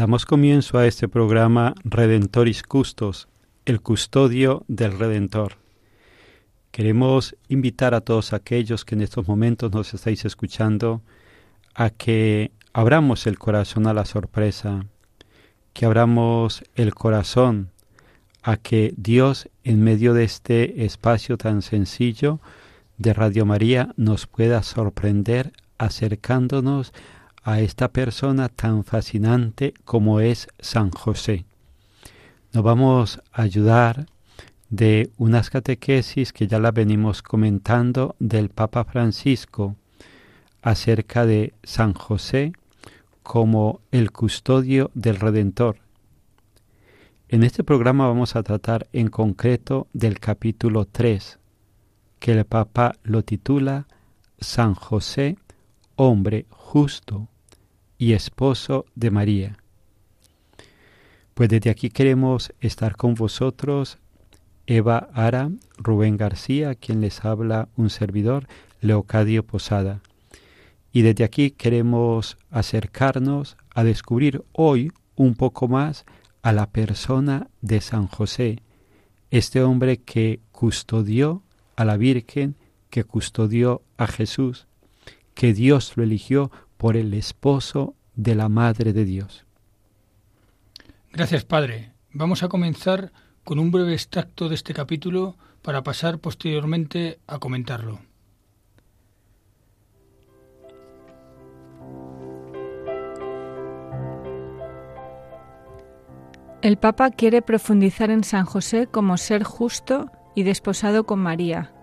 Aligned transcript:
Damos 0.00 0.24
comienzo 0.24 0.78
a 0.78 0.86
este 0.86 1.08
programa 1.08 1.74
Redentoris 1.84 2.62
Custos, 2.62 3.28
el 3.66 3.82
custodio 3.82 4.64
del 4.66 4.98
Redentor. 4.98 5.58
Queremos 6.70 7.36
invitar 7.48 7.92
a 7.92 8.00
todos 8.00 8.32
aquellos 8.32 8.86
que 8.86 8.94
en 8.94 9.02
estos 9.02 9.28
momentos 9.28 9.72
nos 9.72 9.92
estáis 9.92 10.24
escuchando 10.24 11.02
a 11.74 11.90
que 11.90 12.50
abramos 12.72 13.26
el 13.26 13.38
corazón 13.38 13.86
a 13.86 13.92
la 13.92 14.06
sorpresa, 14.06 14.86
que 15.74 15.84
abramos 15.84 16.64
el 16.76 16.94
corazón 16.94 17.68
a 18.42 18.56
que 18.56 18.94
Dios 18.96 19.50
en 19.64 19.84
medio 19.84 20.14
de 20.14 20.24
este 20.24 20.86
espacio 20.86 21.36
tan 21.36 21.60
sencillo 21.60 22.40
de 22.96 23.12
Radio 23.12 23.44
María 23.44 23.92
nos 23.98 24.26
pueda 24.26 24.62
sorprender 24.62 25.52
acercándonos 25.76 26.94
a 26.94 27.19
esta 27.44 27.88
persona 27.88 28.48
tan 28.48 28.84
fascinante 28.84 29.74
como 29.84 30.20
es 30.20 30.48
San 30.58 30.90
José. 30.90 31.44
Nos 32.52 32.62
vamos 32.62 33.20
a 33.32 33.42
ayudar 33.42 34.06
de 34.68 35.10
unas 35.18 35.50
catequesis 35.50 36.32
que 36.32 36.46
ya 36.46 36.58
las 36.60 36.72
venimos 36.72 37.22
comentando 37.22 38.14
del 38.18 38.50
Papa 38.50 38.84
Francisco 38.84 39.76
acerca 40.62 41.26
de 41.26 41.54
San 41.62 41.94
José 41.94 42.52
como 43.22 43.80
el 43.90 44.12
custodio 44.12 44.90
del 44.94 45.16
Redentor. 45.16 45.78
En 47.28 47.42
este 47.42 47.64
programa 47.64 48.06
vamos 48.06 48.36
a 48.36 48.42
tratar 48.42 48.88
en 48.92 49.08
concreto 49.08 49.86
del 49.92 50.18
capítulo 50.18 50.84
3, 50.84 51.38
que 52.18 52.32
el 52.32 52.44
Papa 52.44 52.96
lo 53.02 53.22
titula 53.22 53.86
San 54.40 54.74
José, 54.74 55.36
hombre 55.96 56.46
justo 56.50 57.29
y 58.00 58.14
esposo 58.14 58.86
de 58.94 59.10
María. 59.10 59.58
Pues 61.34 61.50
desde 61.50 61.68
aquí 61.68 61.90
queremos 61.90 62.50
estar 62.58 62.96
con 62.96 63.14
vosotros, 63.14 63.98
Eva 64.66 65.10
Ara, 65.12 65.50
Rubén 65.76 66.16
García, 66.16 66.74
quien 66.74 67.02
les 67.02 67.22
habla 67.26 67.68
un 67.76 67.90
servidor, 67.90 68.48
Leocadio 68.80 69.46
Posada. 69.46 70.00
Y 70.92 71.02
desde 71.02 71.24
aquí 71.24 71.50
queremos 71.50 72.38
acercarnos 72.50 73.58
a 73.74 73.84
descubrir 73.84 74.44
hoy 74.52 74.92
un 75.14 75.34
poco 75.34 75.68
más 75.68 76.06
a 76.40 76.52
la 76.52 76.70
persona 76.70 77.48
de 77.60 77.82
San 77.82 78.06
José, 78.06 78.62
este 79.30 79.62
hombre 79.62 79.98
que 79.98 80.40
custodió 80.52 81.42
a 81.76 81.84
la 81.84 81.98
Virgen, 81.98 82.56
que 82.88 83.04
custodió 83.04 83.82
a 83.98 84.06
Jesús, 84.06 84.66
que 85.34 85.52
Dios 85.52 85.92
lo 85.96 86.02
eligió 86.02 86.50
por 86.80 86.96
el 86.96 87.12
esposo 87.12 87.94
de 88.14 88.34
la 88.34 88.48
Madre 88.48 88.94
de 88.94 89.04
Dios. 89.04 89.44
Gracias, 91.12 91.44
Padre. 91.44 91.92
Vamos 92.10 92.42
a 92.42 92.48
comenzar 92.48 93.12
con 93.44 93.58
un 93.58 93.70
breve 93.70 93.92
extracto 93.92 94.48
de 94.48 94.54
este 94.54 94.72
capítulo 94.72 95.36
para 95.60 95.82
pasar 95.82 96.20
posteriormente 96.20 97.18
a 97.26 97.38
comentarlo. 97.38 98.00
El 106.62 106.78
Papa 106.78 107.10
quiere 107.10 107.42
profundizar 107.42 108.10
en 108.10 108.24
San 108.24 108.46
José 108.46 108.86
como 108.86 109.18
ser 109.18 109.44
justo 109.44 110.10
y 110.34 110.44
desposado 110.44 111.04
con 111.04 111.18
María, 111.18 111.74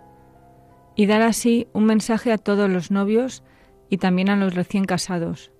y 0.96 1.06
dar 1.06 1.22
así 1.22 1.68
un 1.74 1.86
mensaje 1.86 2.31
a 2.31 2.40
todos 2.40 2.68
los 2.68 2.90
novios 2.90 3.44
y 3.90 3.98
también 3.98 4.30
a 4.30 4.36
los 4.36 4.53
recién 4.56 4.86
casados. 4.86 5.52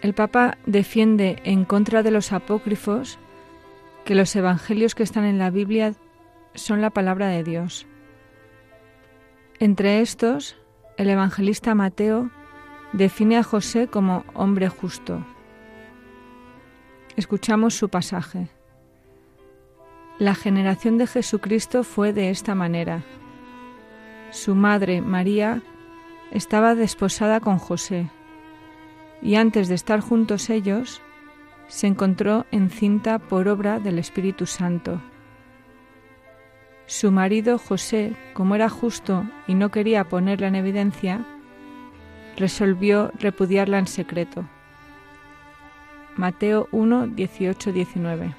El 0.00 0.14
Papa 0.14 0.58
defiende 0.66 1.40
en 1.44 1.64
contra 1.64 2.02
de 2.02 2.10
los 2.10 2.32
apócrifos 2.32 3.18
que 4.04 4.14
los 4.14 4.34
evangelios 4.36 4.94
que 4.94 5.02
están 5.02 5.24
en 5.24 5.38
la 5.38 5.50
Biblia 5.50 5.94
son 6.54 6.80
la 6.80 6.90
palabra 6.90 7.28
de 7.28 7.42
Dios. 7.42 7.86
Entre 9.58 10.00
estos, 10.00 10.56
el 10.96 11.10
evangelista 11.10 11.74
Mateo 11.74 12.30
define 12.92 13.38
a 13.38 13.42
José 13.42 13.88
como 13.88 14.24
hombre 14.34 14.68
justo. 14.68 15.26
Escuchamos 17.16 17.74
su 17.74 17.88
pasaje. 17.88 18.48
La 20.18 20.34
generación 20.34 20.98
de 20.98 21.06
Jesucristo 21.06 21.82
fue 21.82 22.12
de 22.12 22.30
esta 22.30 22.54
manera. 22.54 23.02
Su 24.30 24.54
madre, 24.54 25.00
María, 25.00 25.62
estaba 26.30 26.74
desposada 26.74 27.40
con 27.40 27.58
José, 27.58 28.10
y 29.22 29.36
antes 29.36 29.68
de 29.68 29.74
estar 29.74 30.00
juntos 30.00 30.50
ellos, 30.50 31.02
se 31.68 31.86
encontró 31.86 32.46
encinta 32.50 33.18
por 33.18 33.48
obra 33.48 33.78
del 33.78 33.98
Espíritu 33.98 34.46
Santo. 34.46 35.00
Su 36.86 37.12
marido 37.12 37.58
José, 37.58 38.16
como 38.32 38.54
era 38.54 38.70
justo 38.70 39.24
y 39.46 39.54
no 39.54 39.70
quería 39.70 40.04
ponerla 40.08 40.48
en 40.48 40.54
evidencia, 40.54 41.26
resolvió 42.36 43.10
repudiarla 43.18 43.78
en 43.78 43.86
secreto. 43.86 44.48
Mateo 46.16 46.68
1, 46.72 47.08
18, 47.08 47.72
19. 47.72 48.34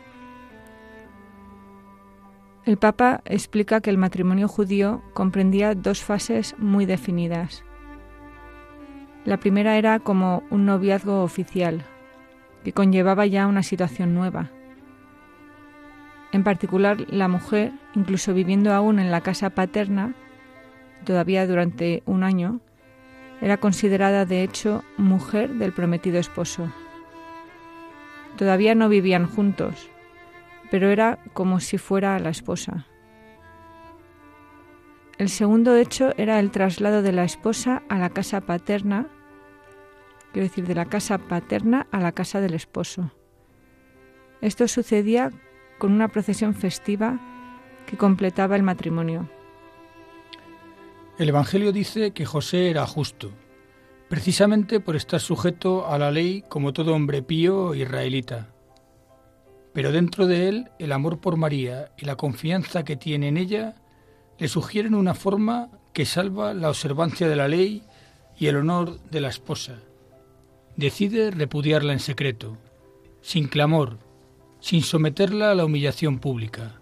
El 2.66 2.78
Papa 2.78 3.22
explica 3.26 3.82
que 3.82 3.90
el 3.90 3.98
matrimonio 3.98 4.48
judío 4.48 5.02
comprendía 5.14 5.76
dos 5.76 6.04
fases 6.04 6.56
muy 6.58 6.86
definidas. 6.86 7.64
La 9.26 9.38
primera 9.38 9.78
era 9.78 10.00
como 10.00 10.44
un 10.50 10.66
noviazgo 10.66 11.24
oficial, 11.24 11.84
que 12.64 12.74
conllevaba 12.74 13.26
ya 13.26 13.48
una 13.48 13.64
situación 13.64 14.14
nueva. 14.14 14.50
En 16.32 16.44
particular, 16.44 17.06
la 17.10 17.28
mujer, 17.28 17.72
incluso 17.96 18.34
viviendo 18.34 18.74
aún 18.74 19.00
en 19.00 19.12
la 19.12 19.22
casa 19.22 19.50
paterna, 19.50 20.14
todavía 21.04 21.48
durante 21.48 22.04
un 22.06 22.24
año, 22.24 22.62
Era 23.42 23.56
considerada, 23.56 24.26
de 24.26 24.44
hecho, 24.44 24.84
mujer 24.98 25.54
del 25.54 25.72
prometido 25.72 26.20
esposo. 26.20 26.70
Todavía 28.36 28.76
no 28.76 28.90
vivían 28.90 29.28
juntos, 29.28 29.90
pero 30.70 30.90
era 30.90 31.20
como 31.32 31.62
si 31.62 31.78
fuera 31.78 32.20
la 32.20 32.32
esposa. 32.32 32.86
El 35.20 35.28
segundo 35.28 35.76
hecho 35.76 36.14
era 36.16 36.40
el 36.40 36.50
traslado 36.50 37.02
de 37.02 37.12
la 37.12 37.26
esposa 37.26 37.84
a 37.90 37.98
la 37.98 38.10
casa 38.10 38.40
paterna, 38.40 39.06
quiero 40.32 40.48
decir, 40.48 40.66
de 40.66 40.76
la 40.76 40.86
casa 40.86 41.18
paterna 41.18 41.88
a 41.92 42.00
la 42.00 42.14
casa 42.14 42.40
del 42.40 42.54
esposo. 42.54 43.12
Esto 44.40 44.70
sucedía 44.70 45.30
con 45.78 45.92
una 45.92 46.08
procesión 46.08 46.56
festiva 46.56 47.20
que 47.86 47.98
completaba 47.98 48.56
el 48.56 48.64
matrimonio. 48.64 49.30
El 51.18 51.28
Evangelio 51.28 51.74
dice 51.74 52.12
que 52.12 52.26
José 52.26 52.70
era 52.70 52.88
justo, 52.88 53.32
precisamente 54.08 54.80
por 54.80 54.96
estar 54.96 55.20
sujeto 55.20 55.86
a 55.86 55.98
la 55.98 56.12
ley 56.12 56.46
como 56.48 56.72
todo 56.72 56.96
hombre 56.96 57.24
pío 57.24 57.76
israelita. 57.76 58.54
Pero 59.74 59.92
dentro 59.92 60.28
de 60.28 60.48
él 60.48 60.72
el 60.80 60.94
amor 60.94 61.20
por 61.20 61.36
María 61.36 61.92
y 61.98 62.06
la 62.06 62.16
confianza 62.16 62.86
que 62.86 62.96
tiene 62.96 63.28
en 63.28 63.36
ella 63.36 63.76
le 64.40 64.48
sugieren 64.48 64.96
una 64.96 65.14
forma 65.14 65.70
que 65.94 66.06
salva 66.06 66.54
la 66.54 66.70
observancia 66.70 67.28
de 67.28 67.36
la 67.36 67.48
ley 67.48 67.84
y 68.38 68.48
el 68.48 68.56
honor 68.56 69.00
de 69.12 69.22
la 69.22 69.30
esposa. 69.30 69.80
Decide 70.78 71.30
repudiarla 71.30 71.92
en 71.92 72.00
secreto, 72.00 72.58
sin 73.22 73.48
clamor, 73.48 74.00
sin 74.62 74.82
someterla 74.82 75.52
a 75.52 75.56
la 75.56 75.66
humillación 75.66 76.20
pública. 76.20 76.80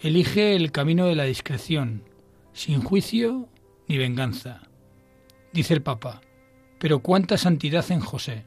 Elige 0.00 0.54
el 0.54 0.70
camino 0.70 1.06
de 1.06 1.16
la 1.16 1.24
discreción, 1.24 2.04
sin 2.52 2.82
juicio 2.82 3.48
ni 3.88 3.98
venganza. 3.98 4.62
Dice 5.52 5.74
el 5.74 5.82
Papa, 5.82 6.20
pero 6.78 7.00
cuánta 7.00 7.36
santidad 7.36 7.90
en 7.90 8.00
José. 8.00 8.44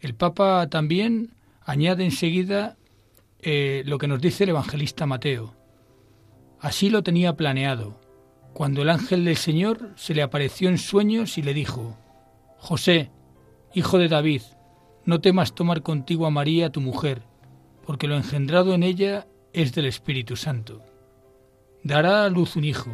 El 0.00 0.14
Papa 0.14 0.68
también 0.70 1.34
añade 1.62 2.04
enseguida 2.04 2.76
eh, 3.40 3.82
lo 3.86 3.98
que 3.98 4.06
nos 4.06 4.20
dice 4.20 4.44
el 4.44 4.50
evangelista 4.50 5.04
Mateo. 5.06 5.57
Así 6.60 6.90
lo 6.90 7.02
tenía 7.02 7.36
planeado, 7.36 8.00
cuando 8.52 8.82
el 8.82 8.90
ángel 8.90 9.24
del 9.24 9.36
Señor 9.36 9.92
se 9.94 10.14
le 10.14 10.22
apareció 10.22 10.68
en 10.68 10.78
sueños 10.78 11.38
y 11.38 11.42
le 11.42 11.54
dijo, 11.54 11.96
José, 12.56 13.10
hijo 13.74 13.98
de 13.98 14.08
David, 14.08 14.42
no 15.04 15.20
temas 15.20 15.54
tomar 15.54 15.82
contigo 15.82 16.26
a 16.26 16.30
María 16.30 16.70
tu 16.70 16.80
mujer, 16.80 17.22
porque 17.86 18.08
lo 18.08 18.16
engendrado 18.16 18.74
en 18.74 18.82
ella 18.82 19.28
es 19.52 19.72
del 19.72 19.86
Espíritu 19.86 20.36
Santo. 20.36 20.82
Dará 21.84 22.24
a 22.24 22.28
luz 22.28 22.56
un 22.56 22.64
hijo, 22.64 22.90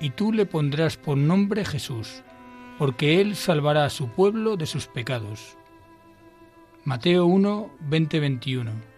y 0.00 0.10
tú 0.10 0.32
le 0.32 0.44
pondrás 0.44 0.98
por 0.98 1.16
nombre 1.16 1.64
Jesús, 1.64 2.22
porque 2.78 3.20
él 3.20 3.34
salvará 3.34 3.86
a 3.86 3.90
su 3.90 4.08
pueblo 4.08 4.56
de 4.56 4.66
sus 4.66 4.86
pecados. 4.86 5.56
Mateo 6.84 7.26
1, 7.26 7.70
20-21. 7.88 8.97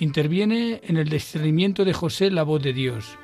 Interviene 0.00 0.80
en 0.84 0.96
el 0.96 1.10
discernimiento 1.10 1.84
de 1.84 1.92
José 1.92 2.30
la 2.30 2.42
voz 2.42 2.62
de 2.62 2.72
Dios, 2.72 3.18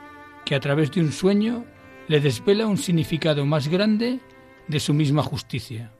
que 0.44 0.54
a 0.54 0.60
través 0.60 0.90
de 0.90 1.00
un 1.00 1.10
sueño 1.10 1.64
le 2.06 2.20
desvela 2.20 2.66
un 2.66 2.76
significado 2.76 3.46
más 3.46 3.68
grande 3.68 4.20
de 4.68 4.78
su 4.78 4.92
misma 4.92 5.22
justicia. 5.22 5.90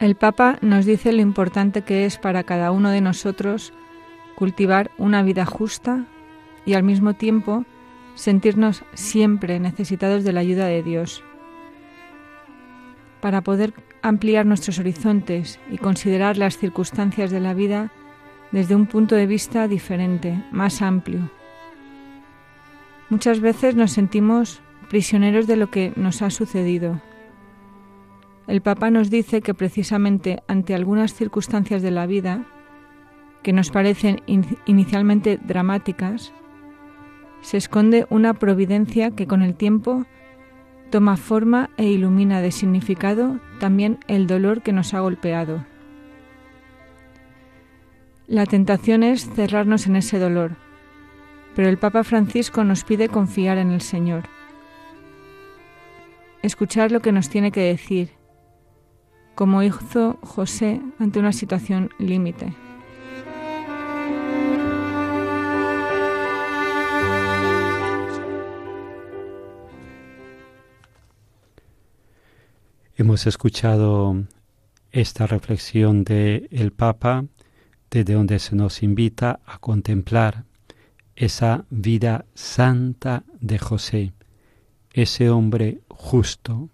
El 0.00 0.16
Papa 0.16 0.58
nos 0.60 0.86
dice 0.86 1.12
lo 1.12 1.20
importante 1.20 1.82
que 1.82 2.04
es 2.04 2.18
para 2.18 2.42
cada 2.42 2.72
uno 2.72 2.90
de 2.90 3.00
nosotros 3.00 3.72
cultivar 4.34 4.90
una 4.98 5.22
vida 5.22 5.46
justa, 5.46 6.06
y 6.66 6.74
al 6.74 6.82
mismo 6.82 7.14
tiempo 7.14 7.64
sentirnos 8.16 8.82
siempre 8.94 9.60
necesitados 9.60 10.24
de 10.24 10.32
la 10.32 10.40
ayuda 10.40 10.66
de 10.66 10.82
Dios. 10.82 11.22
Para 13.20 13.42
poder 13.42 13.72
ampliar 14.02 14.46
nuestros 14.46 14.78
horizontes 14.78 15.58
y 15.70 15.78
considerar 15.78 16.36
las 16.36 16.56
circunstancias 16.58 17.30
de 17.30 17.40
la 17.40 17.54
vida 17.54 17.92
desde 18.52 18.74
un 18.74 18.86
punto 18.86 19.14
de 19.14 19.26
vista 19.26 19.68
diferente, 19.68 20.42
más 20.50 20.82
amplio. 20.82 21.30
Muchas 23.08 23.40
veces 23.40 23.74
nos 23.74 23.92
sentimos 23.92 24.60
prisioneros 24.88 25.46
de 25.46 25.56
lo 25.56 25.70
que 25.70 25.92
nos 25.96 26.22
ha 26.22 26.30
sucedido. 26.30 27.00
El 28.46 28.62
Papa 28.62 28.90
nos 28.90 29.10
dice 29.10 29.42
que 29.42 29.54
precisamente 29.54 30.42
ante 30.48 30.74
algunas 30.74 31.14
circunstancias 31.14 31.82
de 31.82 31.90
la 31.90 32.06
vida, 32.06 32.44
que 33.42 33.52
nos 33.52 33.70
parecen 33.70 34.22
inicialmente 34.66 35.38
dramáticas, 35.38 36.32
se 37.40 37.56
esconde 37.56 38.06
una 38.10 38.34
providencia 38.34 39.12
que 39.12 39.26
con 39.26 39.42
el 39.42 39.54
tiempo 39.54 40.04
toma 40.90 41.16
forma 41.16 41.70
e 41.76 41.86
ilumina 41.86 42.40
de 42.40 42.50
significado 42.50 43.38
también 43.58 43.98
el 44.08 44.26
dolor 44.26 44.62
que 44.62 44.72
nos 44.72 44.92
ha 44.92 45.00
golpeado. 45.00 45.64
La 48.26 48.46
tentación 48.46 49.02
es 49.02 49.28
cerrarnos 49.34 49.86
en 49.86 49.96
ese 49.96 50.18
dolor, 50.18 50.56
pero 51.54 51.68
el 51.68 51.78
Papa 51.78 52.04
Francisco 52.04 52.64
nos 52.64 52.84
pide 52.84 53.08
confiar 53.08 53.58
en 53.58 53.70
el 53.70 53.80
Señor, 53.80 54.24
escuchar 56.42 56.92
lo 56.92 57.00
que 57.00 57.12
nos 57.12 57.28
tiene 57.28 57.50
que 57.50 57.62
decir, 57.62 58.10
como 59.34 59.62
hizo 59.62 60.18
José 60.22 60.80
ante 60.98 61.18
una 61.18 61.32
situación 61.32 61.90
límite. 61.98 62.54
Hemos 73.00 73.26
escuchado 73.26 74.26
esta 74.92 75.26
reflexión 75.26 76.04
del 76.04 76.48
el 76.50 76.70
Papa 76.70 77.24
desde 77.90 78.12
donde 78.12 78.38
se 78.38 78.54
nos 78.54 78.82
invita 78.82 79.40
a 79.46 79.58
contemplar 79.58 80.44
esa 81.16 81.64
vida 81.70 82.26
santa 82.34 83.24
de 83.40 83.58
José, 83.58 84.12
ese 84.92 85.30
hombre 85.30 85.80
justo. 85.88 86.68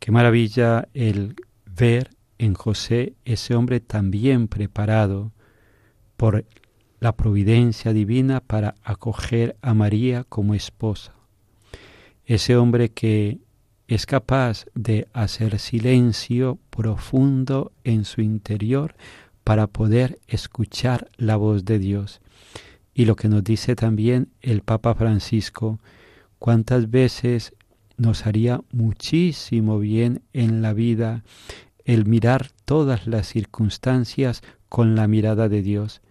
Qué 0.00 0.12
maravilla 0.12 0.86
el 0.92 1.36
ver 1.64 2.10
en 2.36 2.52
José 2.52 3.14
ese 3.24 3.54
hombre 3.54 3.80
también 3.80 4.48
preparado 4.48 5.32
por 6.18 6.44
la 7.00 7.16
providencia 7.16 7.94
divina 7.94 8.42
para 8.42 8.74
acoger 8.82 9.56
a 9.62 9.72
María 9.72 10.24
como 10.24 10.52
esposa. 10.54 11.14
Ese 12.26 12.54
hombre 12.58 12.90
que 12.90 13.38
es 13.88 14.04
capaz 14.04 14.66
de 14.74 15.08
hacer 15.14 15.58
silencio 15.58 16.58
profundo 16.70 17.72
en 17.84 18.04
su 18.04 18.20
interior 18.20 18.94
para 19.44 19.66
poder 19.66 20.20
escuchar 20.28 21.08
la 21.16 21.36
voz 21.36 21.64
de 21.64 21.78
Dios. 21.78 22.20
Y 22.92 23.06
lo 23.06 23.16
que 23.16 23.28
nos 23.28 23.42
dice 23.42 23.74
también 23.76 24.28
el 24.42 24.60
Papa 24.60 24.94
Francisco, 24.94 25.80
cuántas 26.38 26.90
veces 26.90 27.54
nos 27.96 28.26
haría 28.26 28.60
muchísimo 28.72 29.78
bien 29.78 30.22
en 30.34 30.60
la 30.60 30.74
vida 30.74 31.24
el 31.86 32.04
mirar 32.04 32.50
todas 32.66 33.06
las 33.06 33.26
circunstancias 33.26 34.42
con 34.68 34.96
la 34.96 35.08
mirada 35.08 35.48
de 35.48 35.62
Dios 35.62 36.02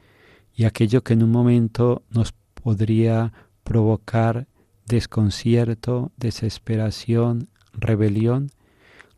y 0.55 0.65
aquello 0.65 1.03
que 1.03 1.13
en 1.13 1.21
un 1.21 1.31
momento 1.31 2.01
nos 2.09 2.33
podría 2.55 3.31
provocar 3.63 4.47
desconcierto, 4.87 6.11
desesperación, 6.17 7.49
rebelión, 7.77 8.49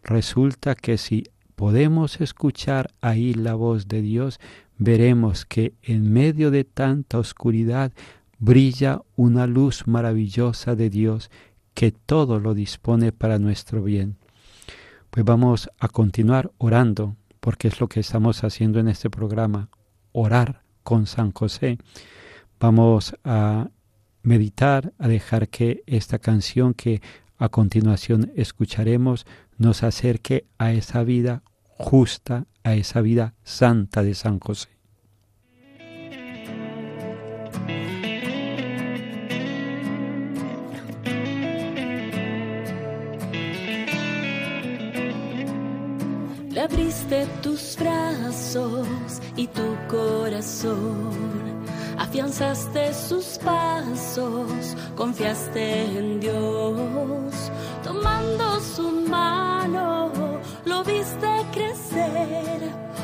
resulta 0.04 0.76
que 0.76 0.98
si 0.98 1.24
podemos 1.56 2.22
escuchar 2.22 2.92
ahí 3.02 3.34
la 3.34 3.56
voz 3.56 3.88
de 3.88 4.02
Dios, 4.02 4.40
veremos 4.78 5.46
que 5.46 5.74
en 5.82 6.12
medio 6.12 6.52
de 6.52 6.64
tanta 6.64 7.20
oscuridad 7.20 7.92
brilla 8.38 9.02
una 9.16 9.46
luz 9.46 9.88
maravillosa 9.88 10.76
de 10.76 10.90
Dios 10.90 11.30
que 11.74 11.92
todo 11.92 12.40
lo 12.40 12.54
dispone 12.54 13.12
para 13.12 13.40
nuestro 13.40 13.84
bien. 13.84 14.18
Pues 15.10 15.26
vamos 15.26 15.70
a 15.80 15.88
continuar 15.88 16.52
orando, 16.58 17.16
porque 17.40 17.68
es 17.68 17.80
lo 17.80 17.88
que 17.88 18.00
estamos 18.00 18.44
haciendo 18.44 18.80
en 18.80 18.88
este 18.88 19.10
programa, 19.10 19.70
orar 20.12 20.62
con 20.84 21.08
San 21.08 21.32
José. 21.32 21.78
Vamos 22.60 23.16
a 23.24 23.70
meditar, 24.24 24.94
a 24.98 25.08
dejar 25.08 25.50
que 25.50 25.84
esta 25.88 26.20
canción 26.20 26.74
que 26.74 27.02
a 27.40 27.50
continuación 27.50 28.32
escucharemos 28.36 29.26
nos 29.58 29.82
acerque 29.84 30.46
a 30.58 30.74
esa 30.74 31.04
vida 31.04 31.42
justa, 31.62 32.46
a 32.64 32.76
esa 32.76 33.02
vida 33.02 33.34
santa 33.44 34.04
de 34.04 34.14
San 34.14 34.40
José. 34.40 34.70
Le 46.52 46.62
abriste 46.62 47.26
tus 47.42 47.78
brazos 47.80 49.22
y 49.38 49.48
tu 49.48 49.78
corazón 49.88 51.49
afianzaste 52.10 52.92
sus 52.92 53.38
pasos, 53.38 54.76
confiaste 54.96 55.84
en 55.84 56.20
Dios, 56.20 57.52
tomando 57.84 58.60
su 58.62 58.90
mano, 59.08 60.12
lo 60.66 60.84
viste 60.84 61.46
crecer, 61.54 62.62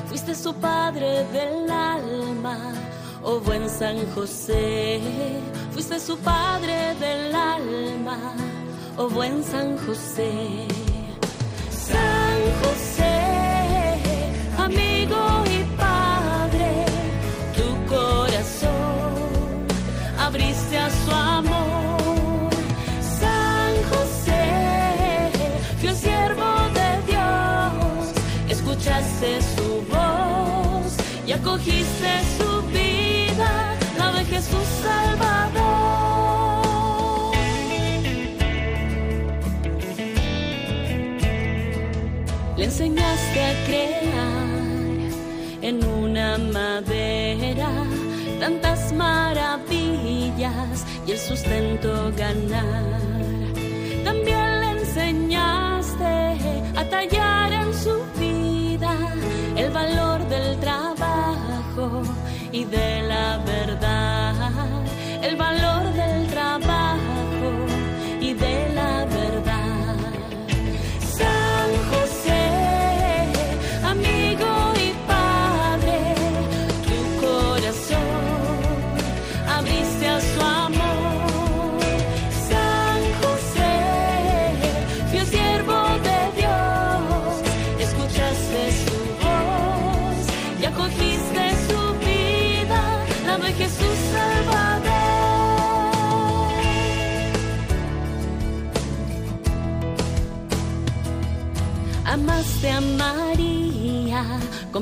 fuiste 0.07 0.33
su 0.33 0.55
padre 0.55 1.23
del 1.31 1.69
alma, 1.69 2.73
oh 3.21 3.39
buen 3.39 3.69
San 3.69 3.97
José, 4.15 4.99
fuiste 5.71 5.99
su 5.99 6.17
padre 6.17 6.95
del 6.99 7.35
alma, 7.35 8.33
oh 8.97 9.07
buen 9.07 9.43
San 9.43 9.77
José. 9.85 10.67
San 11.69 12.39
José, 12.63 12.94
y 31.27 31.31
acogiste 31.31 32.21
su 32.37 32.61
vida, 32.67 33.75
la 33.97 34.11
de 34.11 34.25
Jesús 34.25 34.67
Salvador. 34.83 35.45
Le 42.57 42.65
enseñaste 42.65 43.43
a 43.43 43.65
crear 43.65 44.45
en 45.61 45.83
una 45.83 46.37
madera 46.37 47.69
tantas 48.39 48.93
maravillas 48.93 50.85
y 51.07 51.11
el 51.11 51.17
sustento 51.17 52.11
ganar. 52.15 53.01
También 54.03 54.61
le 54.61 54.69
enseñaste 54.79 56.37
a 56.75 56.83
tallar 56.89 57.54
y 62.51 62.63
de 62.65 63.01
la 63.03 63.37
verdad, 63.45 64.84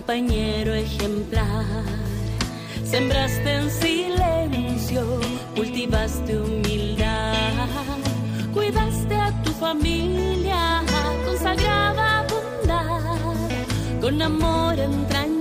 compañero 0.05 0.74
ejemplar. 0.74 1.63
Sembraste 2.83 3.50
en 3.55 3.69
silencio, 3.72 5.22
cultivaste 5.55 6.39
humildad. 6.39 7.33
Cuidaste 8.53 9.15
a 9.15 9.31
tu 9.43 9.51
familia 9.53 10.83
con 11.25 11.38
sagrada 11.38 12.25
bondad, 12.27 14.01
con 14.01 14.22
amor 14.22 14.77
entrañable, 14.77 15.33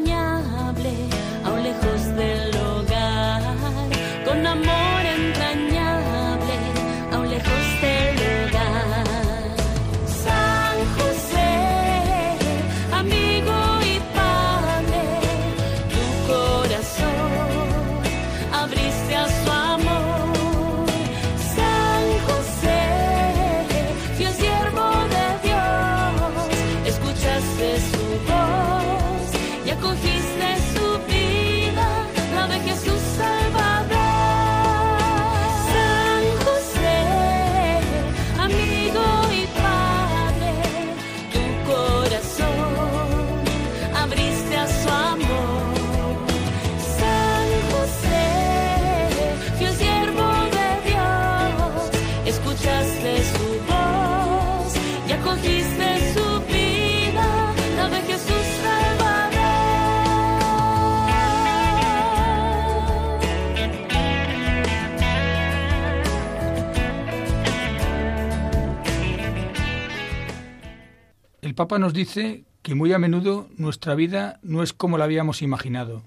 El 71.53 71.57
Papa 71.57 71.79
nos 71.79 71.93
dice 71.93 72.47
que 72.63 72.75
muy 72.75 72.95
a 72.95 72.99
menudo 72.99 73.47
nuestra 73.59 73.95
vida 73.95 74.41
no 74.43 74.63
es 74.63 74.73
como 74.73 74.97
la 74.97 75.05
habíamos 75.05 75.43
imaginado, 75.43 76.03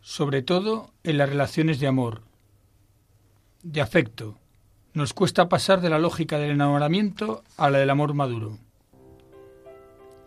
sobre 0.00 0.42
todo 0.42 0.92
en 1.02 1.18
las 1.18 1.28
relaciones 1.28 1.80
de 1.80 1.88
amor, 1.88 2.22
de 3.64 3.80
afecto. 3.80 4.38
Nos 4.94 5.12
cuesta 5.12 5.48
pasar 5.48 5.80
de 5.80 5.90
la 5.90 5.98
lógica 5.98 6.38
del 6.38 6.52
enamoramiento 6.52 7.42
a 7.56 7.68
la 7.68 7.78
del 7.78 7.90
amor 7.90 8.14
maduro. 8.14 8.58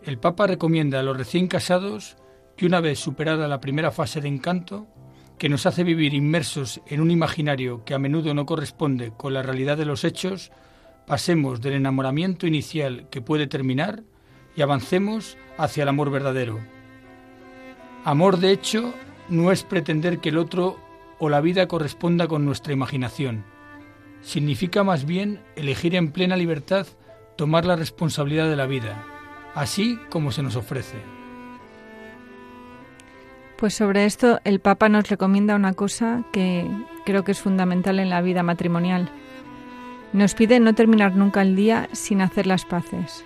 El 0.02 0.18
Papa 0.18 0.46
recomienda 0.46 1.00
a 1.00 1.02
los 1.02 1.16
recién 1.16 1.48
casados 1.48 2.18
que 2.54 2.66
una 2.66 2.80
vez 2.80 2.98
superada 2.98 3.48
la 3.48 3.62
primera 3.62 3.92
fase 3.92 4.20
de 4.20 4.28
encanto, 4.28 4.86
que 5.38 5.48
nos 5.48 5.64
hace 5.64 5.84
vivir 5.84 6.12
inmersos 6.12 6.82
en 6.86 7.00
un 7.00 7.10
imaginario 7.10 7.82
que 7.86 7.94
a 7.94 7.98
menudo 7.98 8.34
no 8.34 8.44
corresponde 8.44 9.10
con 9.16 9.32
la 9.32 9.42
realidad 9.42 9.78
de 9.78 9.86
los 9.86 10.04
hechos, 10.04 10.52
pasemos 11.06 11.62
del 11.62 11.72
enamoramiento 11.72 12.46
inicial 12.46 13.08
que 13.08 13.22
puede 13.22 13.46
terminar 13.46 14.04
y 14.56 14.62
avancemos 14.62 15.36
hacia 15.58 15.82
el 15.82 15.88
amor 15.88 16.10
verdadero. 16.10 16.60
Amor, 18.04 18.38
de 18.38 18.50
hecho, 18.50 18.94
no 19.28 19.50
es 19.50 19.62
pretender 19.62 20.18
que 20.18 20.28
el 20.28 20.38
otro 20.38 20.78
o 21.18 21.28
la 21.28 21.40
vida 21.40 21.66
corresponda 21.68 22.28
con 22.28 22.44
nuestra 22.44 22.72
imaginación. 22.72 23.44
Significa 24.20 24.84
más 24.84 25.04
bien 25.06 25.40
elegir 25.56 25.94
en 25.94 26.12
plena 26.12 26.36
libertad 26.36 26.86
tomar 27.36 27.64
la 27.64 27.76
responsabilidad 27.76 28.48
de 28.48 28.56
la 28.56 28.66
vida, 28.66 29.04
así 29.54 29.98
como 30.10 30.32
se 30.32 30.42
nos 30.42 30.56
ofrece. 30.56 30.98
Pues 33.56 33.74
sobre 33.74 34.04
esto 34.04 34.40
el 34.44 34.60
Papa 34.60 34.88
nos 34.88 35.08
recomienda 35.08 35.54
una 35.54 35.74
cosa 35.74 36.24
que 36.32 36.68
creo 37.04 37.24
que 37.24 37.32
es 37.32 37.40
fundamental 37.40 37.98
en 37.98 38.10
la 38.10 38.20
vida 38.20 38.42
matrimonial. 38.42 39.10
Nos 40.12 40.34
pide 40.34 40.60
no 40.60 40.74
terminar 40.74 41.16
nunca 41.16 41.42
el 41.42 41.56
día 41.56 41.88
sin 41.92 42.20
hacer 42.20 42.46
las 42.46 42.64
paces. 42.64 43.24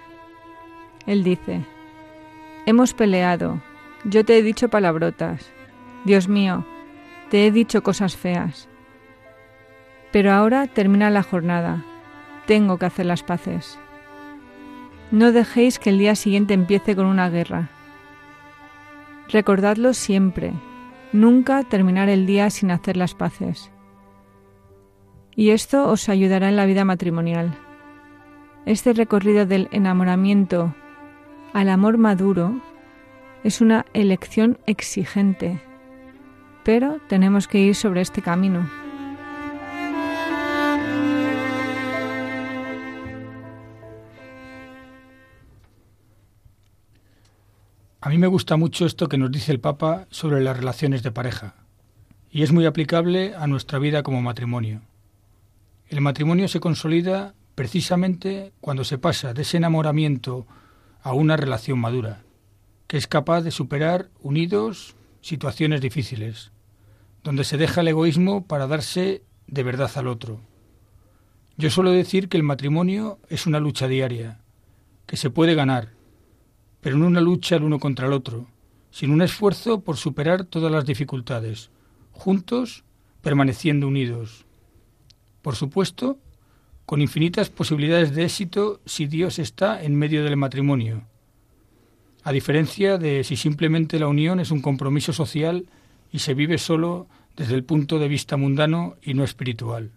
Él 1.08 1.24
dice, 1.24 1.64
hemos 2.66 2.92
peleado, 2.92 3.62
yo 4.04 4.26
te 4.26 4.36
he 4.36 4.42
dicho 4.42 4.68
palabrotas, 4.68 5.50
Dios 6.04 6.28
mío, 6.28 6.66
te 7.30 7.46
he 7.46 7.50
dicho 7.50 7.82
cosas 7.82 8.14
feas. 8.14 8.68
Pero 10.12 10.32
ahora 10.32 10.66
termina 10.66 11.08
la 11.08 11.22
jornada, 11.22 11.82
tengo 12.46 12.76
que 12.76 12.84
hacer 12.84 13.06
las 13.06 13.22
paces. 13.22 13.78
No 15.10 15.32
dejéis 15.32 15.78
que 15.78 15.88
el 15.88 15.98
día 15.98 16.14
siguiente 16.14 16.52
empiece 16.52 16.94
con 16.94 17.06
una 17.06 17.30
guerra. 17.30 17.70
Recordadlo 19.30 19.94
siempre, 19.94 20.52
nunca 21.14 21.64
terminar 21.64 22.10
el 22.10 22.26
día 22.26 22.50
sin 22.50 22.70
hacer 22.70 22.98
las 22.98 23.14
paces. 23.14 23.70
Y 25.34 25.52
esto 25.52 25.88
os 25.88 26.10
ayudará 26.10 26.50
en 26.50 26.56
la 26.56 26.66
vida 26.66 26.84
matrimonial. 26.84 27.56
Este 28.66 28.92
recorrido 28.92 29.46
del 29.46 29.68
enamoramiento 29.72 30.74
al 31.58 31.70
amor 31.70 31.98
maduro 31.98 32.60
es 33.42 33.60
una 33.60 33.84
elección 33.92 34.60
exigente, 34.66 35.60
pero 36.62 37.00
tenemos 37.08 37.48
que 37.48 37.58
ir 37.58 37.74
sobre 37.74 38.00
este 38.00 38.22
camino. 38.22 38.70
A 48.00 48.08
mí 48.08 48.18
me 48.18 48.28
gusta 48.28 48.56
mucho 48.56 48.86
esto 48.86 49.08
que 49.08 49.18
nos 49.18 49.32
dice 49.32 49.50
el 49.50 49.58
Papa 49.58 50.06
sobre 50.10 50.40
las 50.40 50.56
relaciones 50.56 51.02
de 51.02 51.10
pareja, 51.10 51.56
y 52.30 52.44
es 52.44 52.52
muy 52.52 52.66
aplicable 52.66 53.34
a 53.34 53.48
nuestra 53.48 53.80
vida 53.80 54.04
como 54.04 54.22
matrimonio. 54.22 54.82
El 55.88 56.02
matrimonio 56.02 56.46
se 56.46 56.60
consolida 56.60 57.34
precisamente 57.56 58.52
cuando 58.60 58.84
se 58.84 58.98
pasa 58.98 59.34
de 59.34 59.42
ese 59.42 59.56
enamoramiento 59.56 60.46
a 61.08 61.14
una 61.14 61.38
relación 61.38 61.78
madura, 61.78 62.20
que 62.86 62.98
es 62.98 63.06
capaz 63.06 63.40
de 63.40 63.50
superar 63.50 64.10
unidos 64.20 64.94
situaciones 65.22 65.80
difíciles, 65.80 66.52
donde 67.24 67.44
se 67.44 67.56
deja 67.56 67.80
el 67.80 67.88
egoísmo 67.88 68.46
para 68.46 68.66
darse 68.66 69.22
de 69.46 69.62
verdad 69.62 69.90
al 69.94 70.06
otro. 70.06 70.38
Yo 71.56 71.70
suelo 71.70 71.92
decir 71.92 72.28
que 72.28 72.36
el 72.36 72.42
matrimonio 72.42 73.18
es 73.30 73.46
una 73.46 73.58
lucha 73.58 73.88
diaria, 73.88 74.42
que 75.06 75.16
se 75.16 75.30
puede 75.30 75.54
ganar, 75.54 75.94
pero 76.82 76.98
no 76.98 77.06
una 77.06 77.22
lucha 77.22 77.56
el 77.56 77.62
uno 77.62 77.78
contra 77.78 78.06
el 78.06 78.12
otro, 78.12 78.46
sino 78.90 79.14
un 79.14 79.22
esfuerzo 79.22 79.80
por 79.80 79.96
superar 79.96 80.44
todas 80.44 80.70
las 80.70 80.84
dificultades, 80.84 81.70
juntos, 82.12 82.84
permaneciendo 83.22 83.88
unidos. 83.88 84.44
Por 85.40 85.56
supuesto, 85.56 86.18
con 86.88 87.02
infinitas 87.02 87.50
posibilidades 87.50 88.14
de 88.14 88.24
éxito 88.24 88.80
si 88.86 89.06
Dios 89.06 89.38
está 89.38 89.82
en 89.82 89.94
medio 89.94 90.24
del 90.24 90.38
matrimonio, 90.38 91.02
a 92.22 92.32
diferencia 92.32 92.96
de 92.96 93.24
si 93.24 93.36
simplemente 93.36 93.98
la 93.98 94.08
unión 94.08 94.40
es 94.40 94.50
un 94.50 94.62
compromiso 94.62 95.12
social 95.12 95.66
y 96.10 96.20
se 96.20 96.32
vive 96.32 96.56
solo 96.56 97.06
desde 97.36 97.56
el 97.56 97.62
punto 97.62 97.98
de 97.98 98.08
vista 98.08 98.38
mundano 98.38 98.96
y 99.02 99.12
no 99.12 99.22
espiritual. 99.22 99.90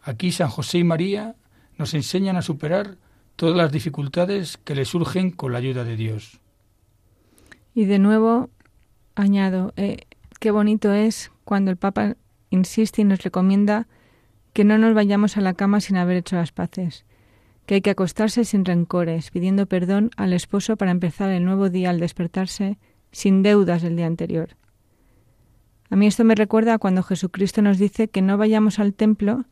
Aquí 0.00 0.30
San 0.30 0.48
José 0.48 0.78
y 0.78 0.84
María 0.84 1.34
nos 1.76 1.92
enseñan 1.92 2.36
a 2.36 2.42
superar 2.42 2.96
todas 3.34 3.56
las 3.56 3.72
dificultades 3.72 4.56
que 4.58 4.76
le 4.76 4.84
surgen 4.84 5.32
con 5.32 5.50
la 5.50 5.58
ayuda 5.58 5.82
de 5.82 5.96
Dios. 5.96 6.38
Y 7.74 7.86
de 7.86 7.98
nuevo 7.98 8.48
añado, 9.16 9.72
eh, 9.74 10.06
qué 10.38 10.52
bonito 10.52 10.92
es 10.92 11.32
cuando 11.44 11.72
el 11.72 11.78
Papa 11.78 12.16
insiste 12.50 13.02
y 13.02 13.04
nos 13.04 13.24
recomienda 13.24 13.88
que 14.54 14.64
no 14.64 14.78
nos 14.78 14.94
vayamos 14.94 15.36
a 15.36 15.40
la 15.42 15.52
cama 15.52 15.80
sin 15.80 15.96
haber 15.96 16.16
hecho 16.16 16.36
las 16.36 16.52
paces, 16.52 17.04
que 17.66 17.74
hay 17.74 17.80
que 17.82 17.90
acostarse 17.90 18.44
sin 18.44 18.64
rencores, 18.64 19.30
pidiendo 19.30 19.66
perdón 19.66 20.10
al 20.16 20.32
esposo 20.32 20.76
para 20.76 20.92
empezar 20.92 21.28
el 21.30 21.44
nuevo 21.44 21.68
día 21.68 21.90
al 21.90 21.98
despertarse 21.98 22.78
sin 23.10 23.42
deudas 23.42 23.82
del 23.82 23.96
día 23.96 24.06
anterior. 24.06 24.56
A 25.90 25.96
mí 25.96 26.06
esto 26.06 26.24
me 26.24 26.36
recuerda 26.36 26.78
cuando 26.78 27.02
Jesucristo 27.02 27.62
nos 27.62 27.78
dice 27.78 28.08
que 28.08 28.22
no 28.22 28.38
vayamos 28.38 28.78
al 28.78 28.94
templo 28.94 29.44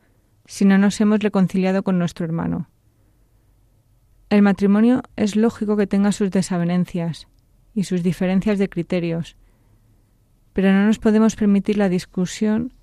si 0.45 0.65
no 0.65 0.77
nos 0.77 0.99
hemos 1.01 1.19
reconciliado 1.19 1.83
con 1.83 1.99
nuestro 1.99 2.25
hermano. 2.25 2.69
El 4.29 4.41
matrimonio 4.41 5.03
es 5.17 5.35
lógico 5.35 5.75
que 5.75 5.85
tenga 5.85 6.13
sus 6.13 6.31
desavenencias 6.31 7.27
y 7.75 7.83
sus 7.83 8.03
diferencias 8.03 8.57
de 8.57 8.69
criterios, 8.69 9.35
pero 10.53 10.71
no 10.71 10.85
nos 10.85 10.99
podemos 10.99 11.35
permitir 11.35 11.77
la 11.77 11.89
discusión 11.89 12.73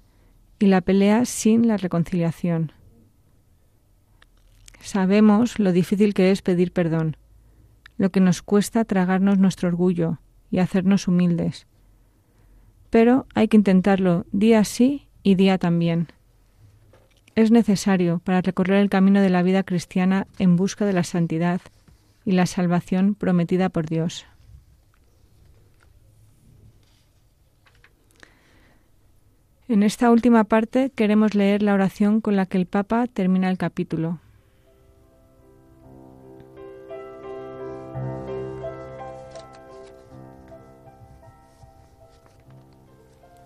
y 0.60 0.66
la 0.66 0.82
pelea 0.82 1.24
sin 1.24 1.66
la 1.66 1.78
reconciliación. 1.78 2.72
Sabemos 4.80 5.58
lo 5.58 5.72
difícil 5.72 6.14
que 6.14 6.30
es 6.30 6.42
pedir 6.42 6.72
perdón, 6.72 7.16
lo 7.96 8.10
que 8.10 8.20
nos 8.20 8.42
cuesta 8.42 8.84
tragarnos 8.84 9.38
nuestro 9.38 9.68
orgullo 9.68 10.18
y 10.50 10.58
hacernos 10.58 11.08
humildes. 11.08 11.66
Pero 12.90 13.26
hay 13.34 13.48
que 13.48 13.56
intentarlo 13.56 14.26
día 14.32 14.62
sí 14.64 15.08
y 15.22 15.34
día 15.34 15.58
también. 15.58 16.08
Es 17.36 17.50
necesario 17.50 18.20
para 18.22 18.42
recorrer 18.42 18.80
el 18.80 18.90
camino 18.90 19.22
de 19.22 19.30
la 19.30 19.42
vida 19.42 19.62
cristiana 19.62 20.26
en 20.38 20.56
busca 20.56 20.84
de 20.84 20.92
la 20.92 21.04
santidad 21.04 21.60
y 22.26 22.32
la 22.32 22.44
salvación 22.44 23.14
prometida 23.14 23.70
por 23.70 23.86
Dios. 23.86 24.26
En 29.70 29.84
esta 29.84 30.10
última 30.10 30.42
parte 30.42 30.90
queremos 30.90 31.36
leer 31.36 31.62
la 31.62 31.74
oración 31.74 32.20
con 32.20 32.34
la 32.34 32.44
que 32.44 32.58
el 32.58 32.66
Papa 32.66 33.06
termina 33.06 33.48
el 33.48 33.56
capítulo. 33.56 34.18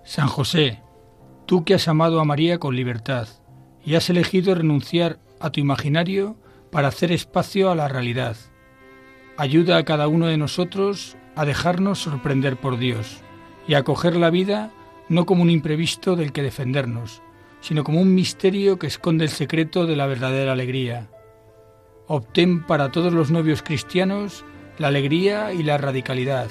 San 0.03 0.29
José, 0.29 0.81
tú 1.45 1.63
que 1.63 1.75
has 1.75 1.89
amado 1.89 2.19
a 2.21 2.25
María 2.25 2.59
con 2.59 2.75
libertad 2.75 3.29
y 3.85 3.97
has 3.97 4.09
elegido 4.09 4.55
renunciar 4.55 5.19
a 5.41 5.51
tu 5.51 5.61
imaginario 5.61 6.37
para 6.71 6.89
hacer 6.89 7.13
espacio 7.13 7.71
a 7.71 7.75
la 7.75 7.89
realidad, 7.89 8.39
ayuda 9.37 9.77
a 9.77 9.85
cada 9.85 10.09
uno 10.09 10.29
de 10.29 10.39
nosotros 10.39 11.19
a 11.37 11.45
dejarnos 11.45 11.99
sorprender 11.99 12.57
por 12.57 12.79
Dios 12.79 13.21
y 13.69 13.75
a 13.75 13.83
coger 13.83 14.17
la 14.17 14.31
vida 14.31 14.71
no 15.09 15.27
como 15.27 15.43
un 15.43 15.51
imprevisto 15.51 16.17
del 16.17 16.33
que 16.33 16.43
defendernos, 16.43 17.23
sino 17.61 17.85
como 17.85 18.01
un 18.01 18.15
misterio 18.15 18.79
que 18.79 18.87
esconde 18.87 19.25
el 19.25 19.31
secreto 19.31 19.87
de 19.87 19.97
la 19.97 20.07
verdadera 20.07 20.53
alegría. 20.53 21.09
Obtén 22.07 22.63
para 22.63 22.93
todos 22.93 23.13
los 23.13 23.31
novios 23.31 23.63
cristianos 23.63 24.45
la 24.79 24.89
alegría 24.89 25.53
y 25.53 25.63
la 25.63 25.79
radicalidad, 25.79 26.51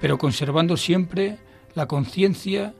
pero 0.00 0.18
conservando 0.18 0.76
siempre 0.76 1.38
la 1.74 1.86
conciencia 1.86 2.74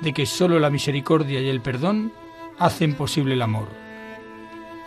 de 0.00 0.12
que 0.12 0.26
sólo 0.26 0.58
la 0.58 0.70
misericordia 0.70 1.40
y 1.40 1.48
el 1.48 1.60
perdón 1.60 2.12
hacen 2.58 2.94
posible 2.94 3.34
el 3.34 3.42
amor. 3.42 3.68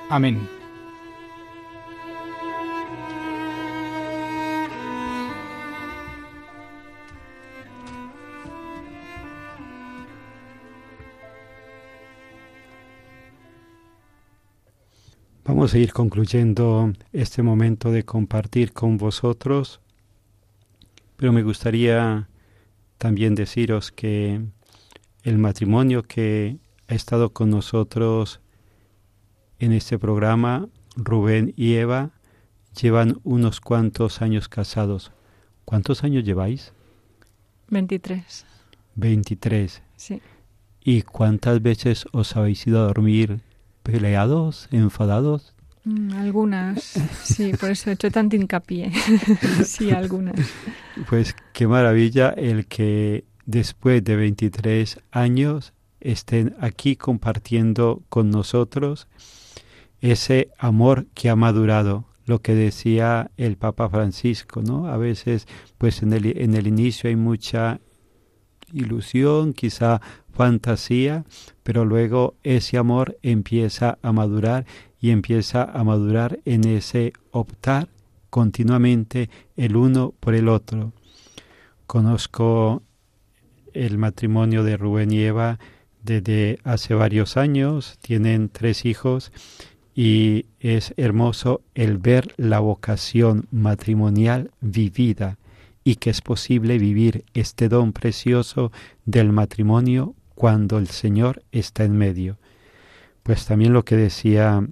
Amén. 0.09 0.60
Vamos 15.53 15.73
a 15.73 15.79
ir 15.79 15.91
concluyendo 15.91 16.93
este 17.11 17.43
momento 17.43 17.91
de 17.91 18.05
compartir 18.05 18.71
con 18.71 18.95
vosotros, 18.97 19.81
pero 21.17 21.33
me 21.33 21.43
gustaría 21.43 22.29
también 22.97 23.35
deciros 23.35 23.91
que 23.91 24.45
el 25.23 25.37
matrimonio 25.39 26.03
que 26.03 26.57
ha 26.87 26.93
estado 26.93 27.33
con 27.33 27.49
nosotros 27.49 28.39
en 29.59 29.73
este 29.73 29.99
programa, 29.99 30.69
Rubén 30.95 31.53
y 31.57 31.73
Eva, 31.73 32.11
llevan 32.81 33.19
unos 33.25 33.59
cuantos 33.59 34.21
años 34.21 34.47
casados. 34.47 35.11
¿Cuántos 35.65 36.05
años 36.05 36.23
lleváis? 36.23 36.71
23. 37.67 38.45
23. 38.95 39.81
Sí. 39.97 40.21
¿Y 40.79 41.01
cuántas 41.01 41.61
veces 41.61 42.05
os 42.13 42.37
habéis 42.37 42.65
ido 42.65 42.79
a 42.79 42.85
dormir 42.87 43.41
peleados, 43.83 44.67
enfadados? 44.71 45.53
Mm, 45.83 46.13
algunas, 46.13 46.83
sí, 47.23 47.53
por 47.59 47.71
eso 47.71 47.89
he 47.89 47.93
hecho 47.93 48.11
tanto 48.11 48.35
hincapié. 48.35 48.91
sí, 49.65 49.91
algunas. 49.91 50.35
Pues 51.09 51.35
qué 51.53 51.67
maravilla 51.67 52.29
el 52.29 52.67
que 52.67 53.25
después 53.45 54.03
de 54.03 54.15
23 54.15 54.99
años 55.11 55.73
estén 55.99 56.55
aquí 56.59 56.95
compartiendo 56.95 58.03
con 58.09 58.29
nosotros 58.29 59.07
ese 60.01 60.49
amor 60.57 61.07
que 61.13 61.29
ha 61.29 61.35
madurado, 61.35 62.05
lo 62.25 62.39
que 62.39 62.55
decía 62.55 63.31
el 63.37 63.57
Papa 63.57 63.89
Francisco, 63.89 64.61
¿no? 64.61 64.87
A 64.87 64.97
veces, 64.97 65.47
pues 65.77 66.01
en 66.01 66.13
el, 66.13 66.37
en 66.37 66.55
el 66.55 66.67
inicio 66.67 67.09
hay 67.09 67.15
mucha 67.15 67.79
ilusión, 68.73 69.53
quizá 69.53 70.01
fantasía, 70.33 71.25
pero 71.63 71.85
luego 71.85 72.35
ese 72.43 72.77
amor 72.77 73.17
empieza 73.21 73.97
a 74.01 74.11
madurar 74.11 74.65
y 74.99 75.11
empieza 75.11 75.63
a 75.63 75.83
madurar 75.83 76.39
en 76.45 76.65
ese 76.65 77.13
optar 77.31 77.89
continuamente 78.29 79.29
el 79.57 79.75
uno 79.75 80.13
por 80.19 80.35
el 80.35 80.47
otro. 80.47 80.93
Conozco 81.85 82.81
el 83.73 83.97
matrimonio 83.97 84.63
de 84.63 84.77
Rubén 84.77 85.11
y 85.11 85.21
Eva 85.21 85.59
desde 86.03 86.59
hace 86.63 86.93
varios 86.93 87.37
años, 87.37 87.97
tienen 88.01 88.49
tres 88.49 88.85
hijos 88.85 89.31
y 89.93 90.45
es 90.59 90.93
hermoso 90.97 91.61
el 91.75 91.97
ver 91.97 92.33
la 92.37 92.59
vocación 92.59 93.47
matrimonial 93.51 94.51
vivida 94.61 95.37
y 95.83 95.95
que 95.95 96.11
es 96.11 96.21
posible 96.21 96.77
vivir 96.77 97.25
este 97.33 97.69
don 97.69 97.91
precioso 97.91 98.71
del 99.05 99.31
matrimonio 99.31 100.15
cuando 100.41 100.79
el 100.79 100.87
Señor 100.87 101.43
está 101.51 101.83
en 101.83 101.95
medio. 101.95 102.39
Pues 103.21 103.45
también 103.45 103.73
lo 103.73 103.85
que 103.85 103.95
decía 103.95 104.67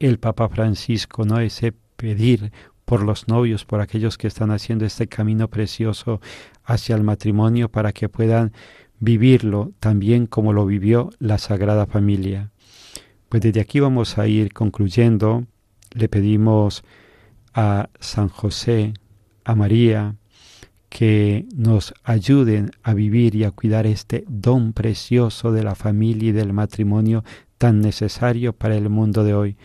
el 0.00 0.18
Papa 0.18 0.50
Francisco, 0.50 1.24
¿no? 1.24 1.40
Ese 1.40 1.72
pedir 1.72 2.52
por 2.84 3.02
los 3.02 3.26
novios, 3.26 3.64
por 3.64 3.80
aquellos 3.80 4.18
que 4.18 4.26
están 4.26 4.50
haciendo 4.50 4.84
este 4.84 5.06
camino 5.06 5.48
precioso 5.48 6.20
hacia 6.62 6.94
el 6.94 7.04
matrimonio 7.04 7.70
para 7.70 7.92
que 7.92 8.10
puedan 8.10 8.52
vivirlo 9.00 9.72
también 9.80 10.26
como 10.26 10.52
lo 10.52 10.66
vivió 10.66 11.08
la 11.20 11.38
Sagrada 11.38 11.86
Familia. 11.86 12.50
Pues 13.30 13.40
desde 13.40 13.62
aquí 13.62 13.80
vamos 13.80 14.18
a 14.18 14.26
ir 14.26 14.52
concluyendo. 14.52 15.46
Le 15.92 16.10
pedimos 16.10 16.84
a 17.54 17.88
San 17.98 18.28
José, 18.28 18.92
a 19.42 19.54
María, 19.54 20.16
que 20.96 21.44
nos 21.54 21.92
ayuden 22.04 22.70
a 22.82 22.94
vivir 22.94 23.34
y 23.34 23.44
a 23.44 23.50
cuidar 23.50 23.86
este 23.86 24.24
don 24.28 24.72
precioso 24.72 25.52
de 25.52 25.62
la 25.62 25.74
familia 25.74 26.30
y 26.30 26.32
del 26.32 26.54
matrimonio 26.54 27.22
tan 27.58 27.82
necesario 27.82 28.54
para 28.54 28.76
el 28.76 28.88
mundo 28.88 29.22
de 29.22 29.34
hoy. 29.34 29.58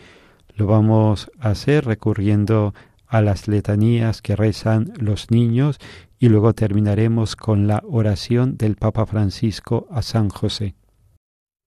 Lo 0.54 0.66
vamos 0.66 1.30
a 1.40 1.48
hacer 1.48 1.86
recurriendo 1.86 2.74
a 3.06 3.22
las 3.22 3.48
letanías 3.48 4.20
que 4.20 4.36
rezan 4.36 4.92
los 4.98 5.30
niños 5.30 5.78
y 6.18 6.28
luego 6.28 6.52
terminaremos 6.52 7.34
con 7.34 7.66
la 7.66 7.82
oración 7.88 8.58
del 8.58 8.76
Papa 8.76 9.06
Francisco 9.06 9.88
a 9.90 10.02
San 10.02 10.28
José. 10.28 10.74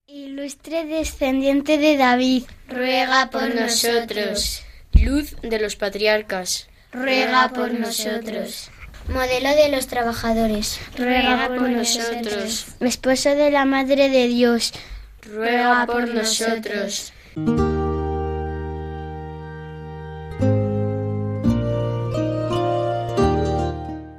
Ilustre 0.05 0.85
descendiente 0.85 1.79
de 1.79 1.97
David, 1.97 2.43
ruega 2.69 3.31
por 3.31 3.55
nosotros. 3.55 4.63
Luz 4.93 5.35
de 5.41 5.59
los 5.59 5.75
patriarcas, 5.75 6.69
ruega 6.93 7.49
por 7.49 7.73
nosotros. 7.73 8.69
Modelo 9.07 9.49
de 9.49 9.69
los 9.69 9.87
trabajadores, 9.87 10.79
ruega 10.97 11.47
por 11.47 11.69
nosotros. 11.69 12.67
Esposo 12.79 13.29
de 13.29 13.51
la 13.51 13.65
Madre 13.65 14.09
de 14.09 14.27
Dios, 14.27 14.73
ruega 15.21 15.85
por 15.85 16.07
nosotros. 16.13 17.13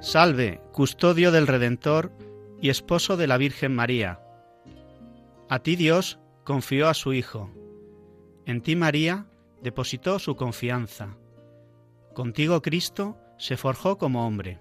Salve, 0.01 0.61
custodio 0.73 1.33
del 1.33 1.47
Redentor 1.47 2.13
y 2.63 2.71
esposo 2.71 3.17
de 3.17 3.27
la 3.27 3.39
Virgen 3.39 3.75
María. 3.75 4.21
A 5.49 5.59
ti 5.59 5.77
Dios 5.77 6.19
confió 6.45 6.89
a 6.89 6.95
su 6.95 7.13
Hijo. 7.13 7.51
En 8.47 8.63
ti 8.63 8.77
María 8.77 9.27
depositó 9.63 10.19
su 10.19 10.37
confianza. 10.37 11.17
Contigo 12.15 12.63
Cristo 12.63 13.19
se 13.37 13.57
forjó 13.57 13.99
como 13.99 14.27
hombre. 14.27 14.61